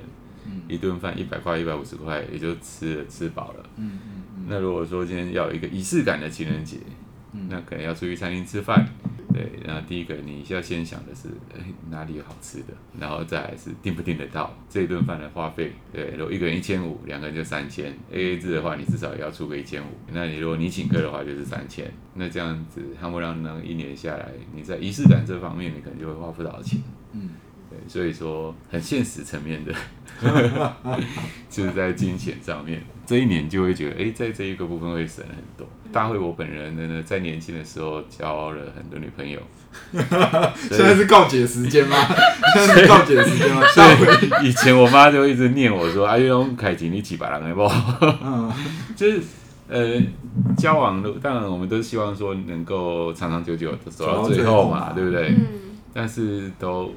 [0.70, 3.70] 一顿饭一百块、一百五十块，也就吃了吃饱了。
[3.76, 4.46] 嗯嗯。
[4.48, 6.78] 那如果说今天要有一个仪式感的情人节，
[7.50, 8.88] 那可能要出去餐厅吃饭。
[9.36, 15.74] 对，然后第一个你需要先想的是，哎，哪里有好吃的，然后再来是订不订得到这一顿饭的花费。
[15.91, 19.88] 对，如果一个人一千五，两个人就三千，A A 制的话，你至少也要出个一千五。
[20.13, 21.91] 那你如果你请客的话，就是三千。
[22.13, 26.82] 那这样子，他们让那一年下来，你在仪式感这方面，你可能就会花不少钱。
[27.12, 27.44] 嗯，对，
[27.88, 29.74] 所以说很现实层面的，
[31.50, 35.67] 就是在金钱上面，这一年就会觉得，哎，在这一个部分会省很多。
[35.91, 39.39] 大会，我本人呢，在年轻的时候交了很多女朋友。
[39.93, 41.95] 现在是告解时间吗？
[42.56, 43.62] 现在是告解时间吗？
[43.67, 48.52] 所以以前我妈就一直念我说：“哎呦，凯吉，你几把人好不好？”嗯，
[48.95, 49.21] 就是
[49.69, 50.02] 呃，
[50.58, 55.30] 交往的当然我们都希望说能够长长久久的走到最后嘛，对不对？
[55.30, 55.45] 嗯。
[55.93, 56.93] 但是都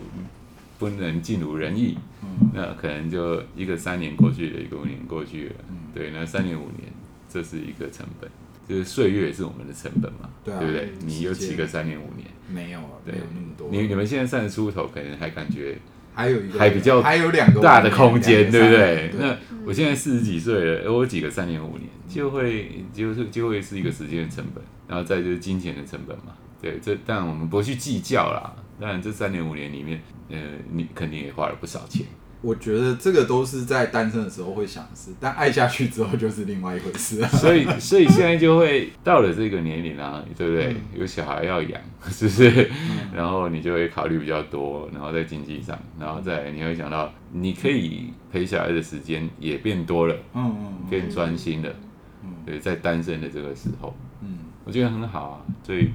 [0.78, 1.98] 不能尽如人意。
[2.22, 2.50] 嗯。
[2.54, 5.54] 那可能就一个三年过去了，一个五年过去了。
[5.70, 5.76] 嗯。
[5.94, 6.92] 对，那三年五年，
[7.28, 8.30] 这是一个成本。
[8.68, 10.92] 就是岁月也是我们的成本嘛，对，啊、对不对？
[11.06, 12.28] 你又几个三年五年？
[12.50, 13.68] 没有啊，对没有那么多。
[13.70, 15.78] 你你们现在三十出头，可能还感觉
[16.12, 19.08] 还有一个还比较还有两个大的空间，对不对？
[19.08, 26.34] 对那我现在四十几岁了，我几个三年五年，就会就是就会是一个时间的成本，然后再就是金钱的成本嘛。
[26.60, 28.54] 对，这当然我们不去计较啦。
[28.80, 30.36] 当然这三年五年里面，呃，
[30.70, 32.06] 你肯定也花了不少钱。
[32.40, 37.20] 我觉得这个都是在单身的时候会想的事，但爱下去之后就是另外一回事。
[37.36, 40.66] 所以， 所以现在就会到了这个年龄啊，对不对？
[40.72, 42.70] 嗯、有小孩要养，是不是？
[42.70, 51.74] 嗯、然后你就会考虑比较多，然后在经济上，然后再你会想到，你可以陪小孩的时间也变多了，嗯嗯，嗯变专心了，
[52.22, 55.40] 嗯，对，在单身的这个时候，嗯，我觉得很好啊。
[55.64, 55.90] 所以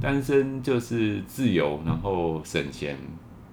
[0.00, 2.96] 单身就是自由，然后省钱。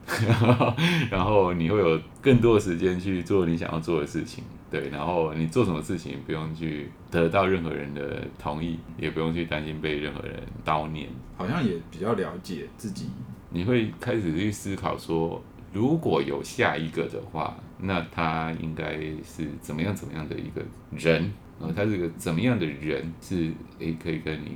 [1.12, 4.88] 然后你会有更多的时间去做你想要做的事情，对。
[4.88, 11.10] 然后你做什么事情不用去得到任何人的同意，也不用去担心被任何人叨念。
[11.36, 13.10] 好像也比较了解自己。
[13.50, 21.34] 你会开始去思考说，如果有下一个的话，那他应该是怎么样怎么样的一个人？
[21.60, 24.52] 然后他是个怎么样的人是诶可以跟你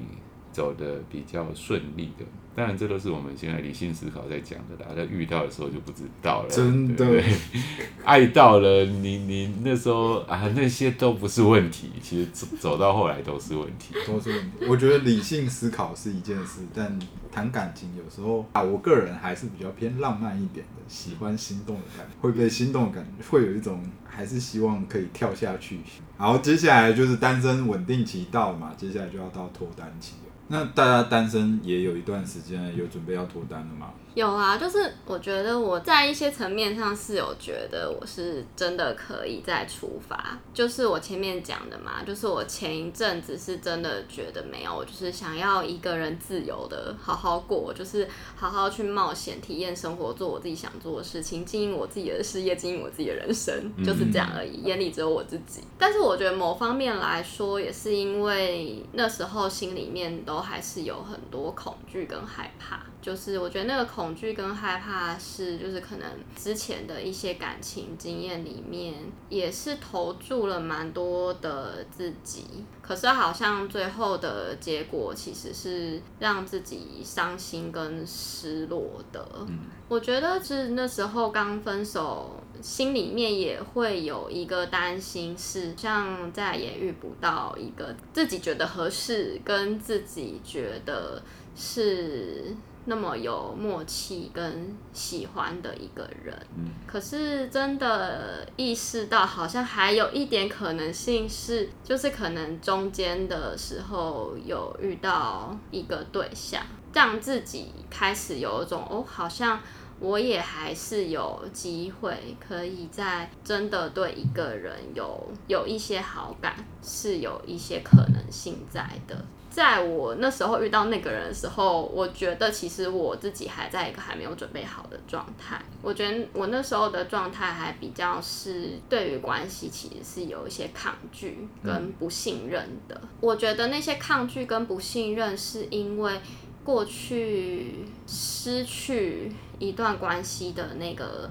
[0.52, 2.26] 走的比较顺利的？
[2.54, 4.92] 当然，这都是我们现在理性思考在讲的啦。
[4.94, 6.96] 在遇到的时候就不知道了，真的。
[6.98, 7.34] 对对
[8.04, 11.90] 爱到了，你你那时候啊，那些都不是问题。
[12.02, 14.66] 其实走走到后来都是问题，都是问题。
[14.68, 17.00] 我觉得理性思考是一件事，但
[17.32, 25.80] 谈感情有时候啊，我个人还是比较偏浪漫一点的，喜欢心动的感觉，会被心动的感觉，会有一种还是希望可以跳下去。
[26.18, 30.31] 好，接下来就是单身稳定期到了嘛，接下来就要到脱单期了。
[30.52, 33.94] 那大家单身也有一段时间，有准备要脱单了吗？
[34.13, 54.58] 有啊，就是我觉得我在一些层面上是有觉得我是真的可以再出发，就是我前面讲的嘛，就是我前一阵子是真的觉得没有，我就是想要一个人自由的好好过，就是好好去冒险、体验生活，做我自己想做的事情，经营我自己的事业，经营我自己的人生，就是这样而已。
[54.58, 55.62] 嗯、眼里只有我自己。
[55.78, 62.82] 但是我觉得某方面来说，也是因为那时候心里面都还是有很多恐惧跟害怕。
[63.02, 68.94] 就是我觉得那个恐惧跟害怕是，就是可能之前的一些感情经验里面，
[69.28, 72.46] 也是投注了蛮多的自己，
[72.80, 79.28] 可是好像最后的结果其实是让自己伤心跟失落的。
[79.48, 91.20] 嗯，我觉得是那时候刚分手，心里面也会有一个担心，是像再也遇不到一个自己觉得合适跟自己觉得
[91.56, 92.56] 是。
[92.86, 106.63] 那么有默契跟喜欢的一个人，嗯，可是真的意识到好像还有一点可能性是，就是可能中间的时候有遇到一个对象，
[106.94, 109.60] 让自己开始有一种哦，好像
[110.00, 119.24] 我也还是有机会可以在真的对一个人有有一些好感，是有一些可能性在的。
[119.52, 125.62] 在我那时候遇到那个人的时候，我觉得其实我自己还在一个还没有准备好的状态。
[125.82, 133.02] 我觉得我那时候的状态还比较是对于关系其实是有一些抗拒跟不信任的。
[133.20, 136.22] 我觉得那些抗拒跟不信任是因为
[136.64, 141.30] 过去失去一段关系的那个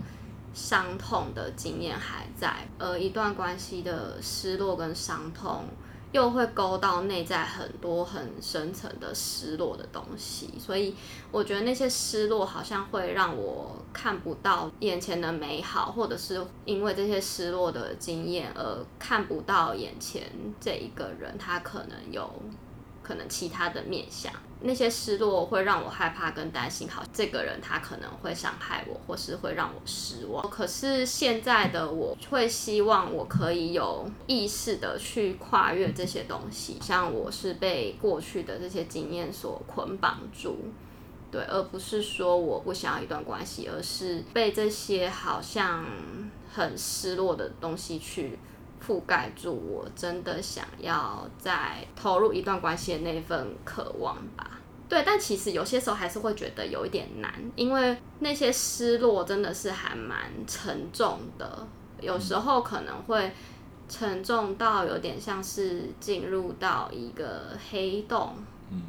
[0.52, 5.64] 伤痛的经验还在，而一段关系的失落跟伤痛。
[6.12, 10.94] 又会勾到内在很多很深层的失落的东西，所以
[11.30, 20.22] 我觉得那些失落好像会让我看不到眼前的美好，或者是因为这些失落的经验而看不到眼前
[20.60, 22.28] 这一个人，他可能有
[23.02, 24.32] 可能其他的面相。
[24.62, 30.48] 那些失落会让我害怕跟担心，好，这个人他可能会伤害我，或是会让我失望。
[30.50, 40.56] 可是现在的我会希望我可以有意识的去跨越这些东西，像我是被过去的这些经验所捆绑住，
[41.30, 45.86] 对，而不是说我不想要一段关系，而是被这些好像
[46.52, 48.38] 很失落的东西去。
[48.84, 54.58] 覆盖住我真的想要再投入一段关系的那份渴望吧。
[54.88, 61.66] 对，但其实有些时候还是会觉得有一点难，因为那些失落真的是还蛮沉重的，
[62.00, 63.30] 有时候可能会
[63.88, 68.34] 沉重到有点像是进入到一个黑洞。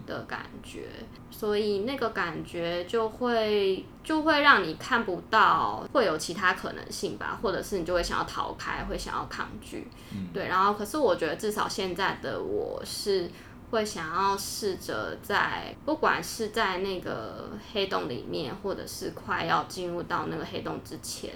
[0.06, 0.88] 的感觉，
[1.30, 9.88] 所以那个感觉就会就会让你看不到会有其他可能性吧，或者是你就会想要逃开，会想要抗拒，
[10.34, 10.48] 对。
[10.48, 13.30] 然后，可是我觉得至少现在的我是
[13.72, 21.32] 会想要试着在，不管是在那个黑洞里面，或者是快要进入到那个黑洞之前。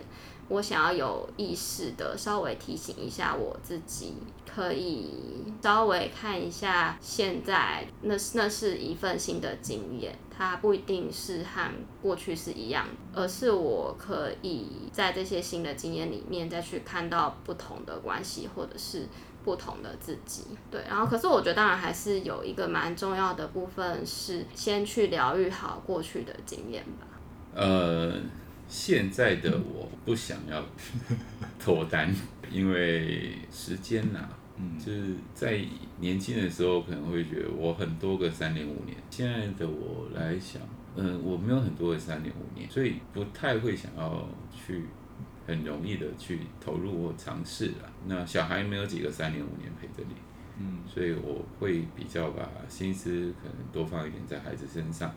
[0.47, 4.13] 我想要有意识的稍微提醒一下我自己，
[4.55, 5.09] 可以
[5.61, 11.69] 稍微看一下现在，那是那是一份新的经验，它不一定是和
[12.01, 19.07] 过去是一样，而是我可以在这些新的经验里面再去看到不同的关系，或者是
[19.43, 20.43] 不同的自己。
[20.71, 27.07] 对，然后可是我觉得当然还是有一个蛮重要的部分是先去疗愈好过去的经验吧。
[27.55, 28.13] 呃。
[28.67, 30.59] 现在的我不想要
[31.63, 32.11] 脱单，
[32.49, 35.59] 因为时间呐、啊，嗯，就是在
[35.99, 40.61] 年轻的时候可能会觉得我很多个三年五年，现在的我来想，
[40.95, 44.85] 嗯，我没有很多个三年五年，所以不太会想要去
[45.45, 47.91] 很容易的去投入或尝试了。
[48.07, 50.15] 那小孩没有几个三年五年陪着你，
[50.59, 55.13] 嗯，所以我会比较把心思可能多放一点在孩子身上，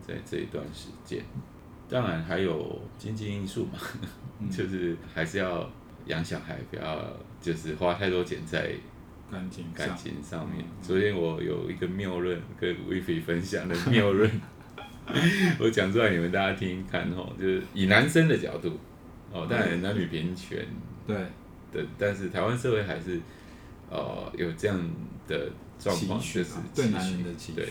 [0.00, 1.22] 在这一段时间。
[1.88, 3.78] 当然还有经济因素嘛，
[4.38, 5.68] 嗯、 就是还是要
[6.08, 8.72] 养小孩，不要就是花太多钱在
[9.30, 10.64] 感情感情上面。
[10.82, 14.30] 昨天我有一个谬论跟威菲分享的谬论，
[15.60, 18.78] 我讲出来你们大家听听看哦，就是以男生的角度
[19.32, 20.66] 哦，当然男女平权
[21.06, 21.16] 对
[21.72, 23.20] 的，但是台湾社会还是
[23.90, 24.78] 呃有这样
[25.26, 27.62] 的状况，就是对男人的期许。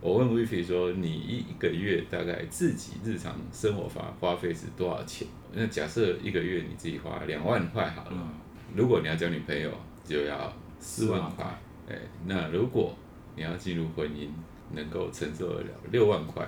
[0.00, 5.26] 我问 Vivi 说：“你一个月大概自己日常生活花花费是多少钱？
[5.52, 8.28] 那假设一个月你自己花两万块好了，嗯、
[8.76, 9.70] 如果你要交女朋友
[10.04, 11.44] 就要四万块，
[11.88, 12.94] 哎，那如果
[13.34, 14.28] 你要进入婚姻，
[14.72, 16.46] 能够承受得了六万块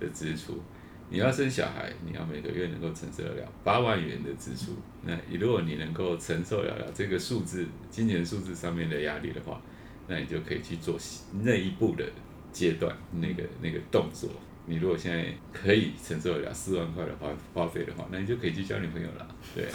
[0.00, 0.62] 的支出，嗯、
[1.10, 4.72] 你要生小孩，你要每个月能够承受得了八万元的支出。
[5.02, 9.60] 那如果你能够承受得了这个数字金钱数字上面的压力的话，
[10.08, 10.98] 那你就可以去做
[11.42, 12.04] 那一步的。”
[12.52, 14.28] 阶段那个那个动作，
[14.66, 19.72] 你如果现在可以承受得了四万块的花花费的话，那你就可以去交女朋友了，对啊。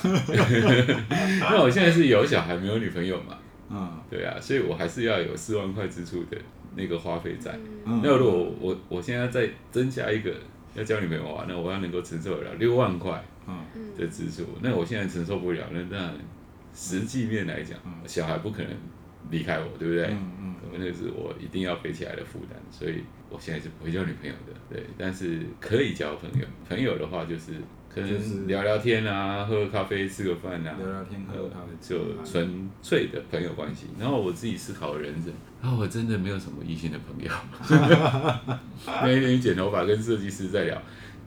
[1.49, 3.37] 那我现在是有小孩没有女朋友嘛，
[3.69, 6.37] 嗯，对啊，所以我还是要有四万块支出的
[6.75, 7.57] 那个花费在。
[7.85, 10.35] 嗯、那如果我我我现在再增加一个
[10.75, 13.23] 要交女朋友的话，那我要能够承受得了六万块
[13.97, 16.13] 的支出，那我现在承受不了，那那
[16.73, 18.71] 实际面来讲，小孩不可能
[19.31, 20.05] 离开我，对不对？
[20.07, 26.45] 嗯嗯，那是我一定要背起来的负担，所以我现在是不会交女朋友的，对，但是可以交朋友。
[26.67, 27.53] 朋友的话就是
[27.93, 33.87] 可能聊聊天啊，喝喝咖啡，吃个饭啊，聊聊天，喝喝咖啡，就纯粹的朋友关系。
[33.99, 37.31] 然后我自己思考的人生，啊，我真的没有什么异性的朋友。
[38.85, 40.81] 那一天剪头发跟设计师在聊。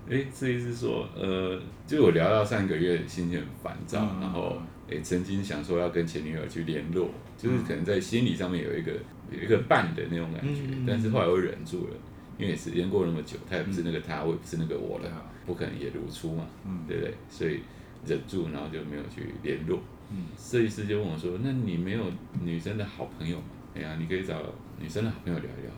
[0.08, 4.56] 哎，这意思是说，呃，就我聊到上个月心情很烦躁，嗯、然后
[4.88, 8.92] 诶曾经想说要跟前女友去联络，就是可能在心理上面有一个
[9.30, 11.94] 有一个伴的那种感觉，嗯、但是后来我忍住了，
[12.38, 17.14] 因为时间过那么久，他也不是那个他，我也不是那个我了，嗯、不可能也如初嘛，嗯、对不对？
[17.28, 17.60] 所以
[18.06, 19.80] 忍住，然后就没有去联络。
[20.10, 22.04] 嗯，设计师就问我说：“那你没有
[22.40, 23.44] 女生的好朋友吗？
[23.74, 24.40] 哎呀，你可以找
[24.78, 25.72] 女生的好朋友聊一聊。”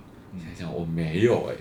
[0.45, 1.57] 想想我没有哎、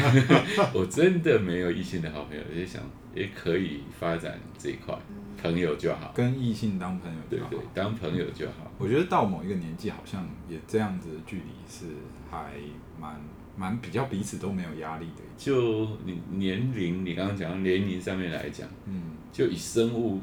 [0.02, 2.82] 欸，我真的没有异性的好朋友，也想
[3.14, 4.98] 也可以发展这一块，
[5.40, 8.70] 朋友就好，跟异性当朋友就好，对对，当朋友就好。
[8.78, 11.86] 我觉得到某一个年纪，好像也这样子的距离是
[12.30, 12.52] 还
[13.00, 13.20] 蛮
[13.56, 15.22] 蛮比较彼此都没有压力的。
[15.36, 20.20] 就你年龄，你刚刚讲到年龄上面来讲，嗯，就以生物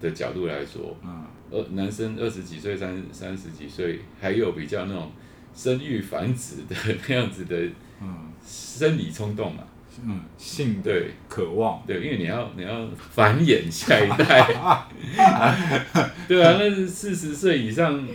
[0.00, 5.10] 的角度来说，嗯，二，男生二十几岁、三三十几岁，还有比较那种。
[5.54, 6.74] 生育繁殖的
[7.06, 7.54] 那样子的，
[8.00, 9.62] 嗯，生理冲动嘛，
[10.04, 11.10] 嗯，性对。
[11.28, 14.46] 渴望，对，因为你要你要繁衍下一代，
[16.28, 18.06] 对啊，那是四十岁以上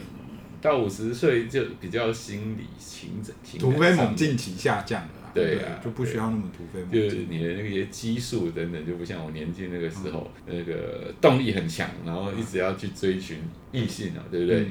[0.61, 5.09] 到五十岁就比较心理情整，突飞猛进期下降了。
[5.33, 7.01] 对啊，就不需要那么突飞猛进。
[7.01, 13.37] 就是你的那些激素等等，就不像我年轻那个时候，那个动力很强，然后一直要去追寻
[13.71, 14.67] 异性啊，对不对？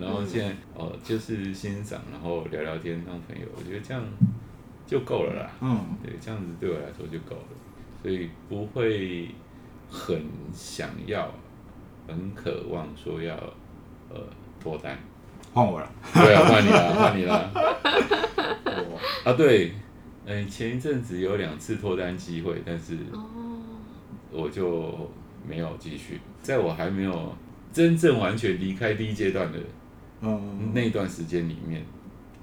[0.00, 4.02] 然后现在哦，就是欣赏，然后聊聊天当朋友，我觉得这样
[4.88, 5.50] 就够了啦。
[5.60, 7.48] 嗯，对，这样子对我来说就够了，
[8.02, 9.28] 所以不会
[9.88, 10.20] 很
[10.52, 11.32] 想要、
[12.08, 13.36] 很渴望说要
[14.08, 14.18] 呃
[14.58, 14.98] 脱单。
[15.52, 17.34] 换我了，对啊，换你了， 换你了。
[19.24, 19.72] 啊，对。
[20.30, 22.98] 嗯，前一阵子有两次脱单机会，但是
[24.30, 25.10] 我就
[25.48, 26.20] 没有继续。
[26.42, 27.34] 在我还没有
[27.72, 29.58] 真正完全离开第一阶段的
[30.74, 31.82] 那段时间里面，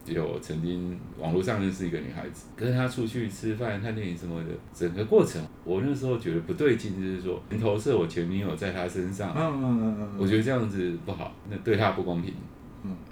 [0.06, 12.34] 有曾经网络上认识一个女孩子，跟她出去吃饭、看电影什么的，整个过程我那时候觉得不对劲，就是说投射我前女友在她身上，嗯嗯嗯嗯我觉得这样子不好，那对她不公平。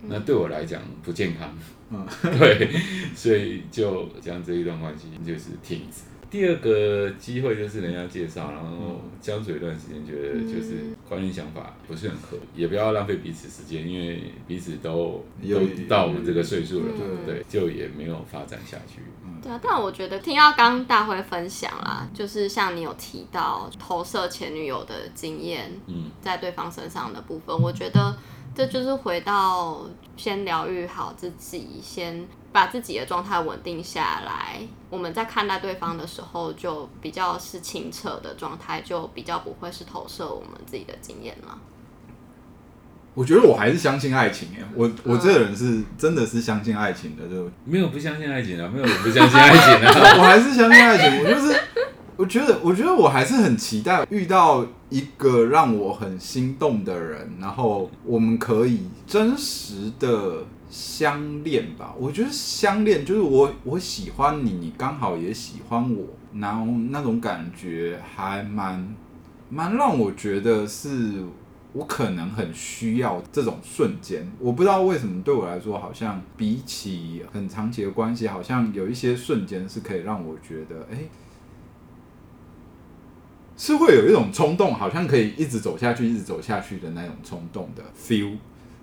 [0.07, 1.49] 那对我来讲不健康，
[1.89, 2.05] 嗯，
[2.37, 2.69] 对，
[3.15, 6.03] 所以就将这一段关系就是停止。
[6.33, 10.77] 第二个机会就是人家介绍，然后相处一段时间，觉得就是
[11.07, 16.85] 观念想法不是很合，也不要浪费彼此时间，因为彼此都都到我们这个岁数了，
[17.27, 19.03] 对对，就也没有发展下去。
[19.43, 28.17] 对啊，但我觉得听到刚大辉分享啦，就是像你有提到投射前女友的经验，嗯，在对方身上的部分，我觉得。
[28.55, 29.81] 这就是回到
[30.15, 34.61] 先疗愈好自己，先把自己的状态稳定下来。
[34.89, 41.57] 我们在看待对方的时候，就比较是清澈的状态，就比较不会是投射我们自己的经验了。
[43.15, 51.59] 我觉得我还是相信爱情耶，我我这个人是真的是相信爱情的，就没有不相信爱情啊，没有不相信爱情啊， 我还是相信爱情，我就是。
[52.15, 61.95] 我觉得，我觉得我还是很期待遇到一个让我很心动的人，然后我们可以真实的相恋吧。
[61.97, 66.05] 我觉得相恋就是我我喜欢你，你刚好也喜欢我，
[66.35, 68.95] 然后那种感觉还蛮
[69.49, 71.23] 蛮让我觉得是
[71.73, 74.31] 我可能很需要这种瞬间。
[74.39, 80.97] 我不知道为什么对我来说，好像比起很长期的关系，好像有一些瞬间是可以让我觉得，哎。
[83.63, 88.35] 是会有一种冲动，好像可以一直走下去，一直走下去的那种冲动的 feel，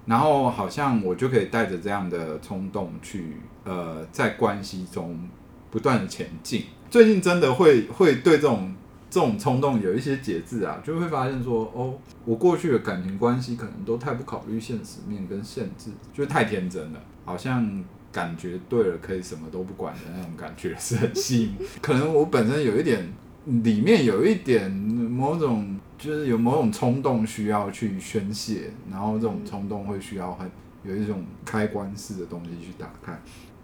[0.07, 5.29] 然后好像我就可以带着这样的冲动去，呃，在关系中
[5.71, 6.65] 不断的前进。
[6.89, 8.75] 最近真的会会对这种
[9.11, 21.55] 这种冲动有一些节制啊，就会发现说，哦，我过去的感情关系可能都太不考虑现实面跟限制，就太天真了，好像感觉对了可以什么都不管的那种感觉是很吸引。
[21.83, 23.07] 可能我本身有一点。
[23.47, 30.51] 里面有一点某种，就是有某种冲动需要去宣泄，然后这种冲动会需要很
[30.85, 33.19] 有一种开关式的东西去打开。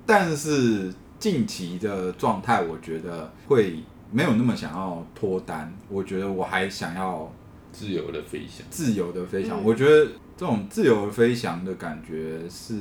[0.05, 5.72] 但是近期的状态，我觉得会没有那么想要脱单。
[5.89, 7.31] 我觉得我还想要
[7.72, 9.62] 自由的飞翔，自由的飞翔。
[9.62, 10.07] 我觉得
[10.37, 12.79] 这种自由飞翔的感觉是，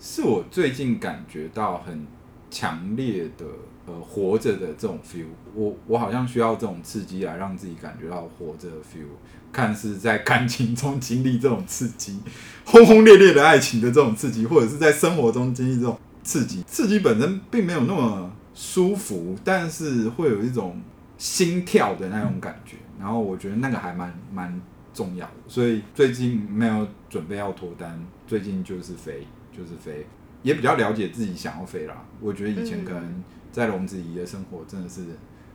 [0.00, 2.06] 是我最近感觉到很
[2.52, 3.46] 强烈的
[3.86, 5.24] 呃活着的这种 feel，
[5.54, 9.08] 我我好像需要这种刺激来让自己感觉到活着的 feel。
[9.50, 12.18] 看似在感情中经历这种刺激，
[12.64, 20.80] 轰轰烈烈的爱情的这种刺激，或者是在生活中经历这种刺激，刺激本身并没有那么舒服，但是会有一种
[21.18, 22.76] 心跳的那种感觉。
[22.98, 24.58] 然后我觉得那个还蛮蛮
[24.94, 30.06] 重要的，所以最近没有准备要脱单，最近就是飞，就是飞，
[30.42, 32.04] 也比较了解自己想要飞啦。
[32.20, 35.00] 我觉得以前可能在笼子里的生活真的是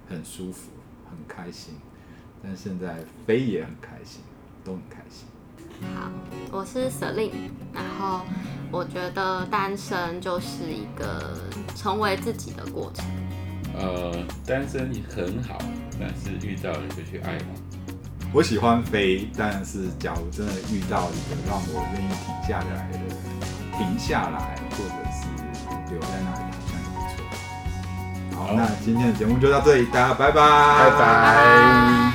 [0.08, 0.72] 很舒服，
[1.10, 1.76] 很开心。
[2.44, 4.22] 但现在飞也很开心，
[4.64, 5.28] 都很开心。
[5.96, 6.12] 好，
[6.52, 7.32] 我是 Celine，
[7.74, 8.22] 然后
[8.72, 11.38] 我觉得单身就是一个
[11.76, 13.06] 成为自己的过程。
[13.76, 15.58] 呃，单身很好，
[16.00, 17.46] 但是遇到了就去爱吧。
[18.34, 23.00] 我喜欢飞，但是假如真的遇到一个让我愿意停下来的，
[23.78, 25.28] 停下来，或者是
[25.92, 28.40] 留在那里，好像也不错。
[28.40, 32.07] 好，好，那今天的节目就到这里，大家拜拜，拜拜。